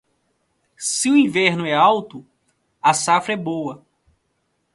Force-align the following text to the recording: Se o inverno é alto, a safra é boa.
Se 0.77 1.11
o 1.11 1.15
inverno 1.15 1.63
é 1.63 1.75
alto, 1.75 2.25
a 2.81 2.91
safra 2.91 3.33
é 3.33 3.37
boa. 3.37 3.85